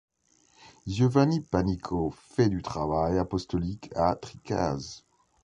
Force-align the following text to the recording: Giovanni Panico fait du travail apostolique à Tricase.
Giovanni 0.87 1.41
Panico 1.41 2.09
fait 2.29 2.49
du 2.49 2.63
travail 2.63 3.19
apostolique 3.19 3.91
à 3.95 4.15
Tricase. 4.15 5.03